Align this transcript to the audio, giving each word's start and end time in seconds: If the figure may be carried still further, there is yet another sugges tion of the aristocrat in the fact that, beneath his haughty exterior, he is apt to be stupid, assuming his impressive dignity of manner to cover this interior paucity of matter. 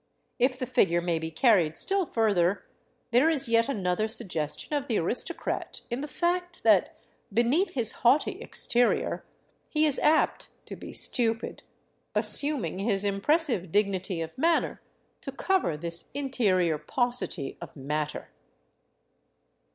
If 0.39 0.57
the 0.57 0.65
figure 0.65 0.99
may 0.99 1.19
be 1.19 1.29
carried 1.29 1.77
still 1.77 2.07
further, 2.07 2.65
there 3.11 3.29
is 3.29 3.47
yet 3.47 3.69
another 3.69 4.07
sugges 4.07 4.59
tion 4.59 4.73
of 4.73 4.87
the 4.87 4.97
aristocrat 4.97 5.81
in 5.91 6.01
the 6.01 6.07
fact 6.07 6.63
that, 6.63 6.97
beneath 7.31 7.75
his 7.75 7.91
haughty 8.01 8.41
exterior, 8.41 9.23
he 9.69 9.85
is 9.85 9.99
apt 9.99 10.47
to 10.65 10.75
be 10.75 10.91
stupid, 10.91 11.61
assuming 12.15 12.79
his 12.79 13.03
impressive 13.05 13.71
dignity 13.71 14.21
of 14.21 14.35
manner 14.39 14.81
to 15.21 15.31
cover 15.31 15.77
this 15.77 16.09
interior 16.15 16.79
paucity 16.79 17.55
of 17.61 17.75
matter. 17.75 18.29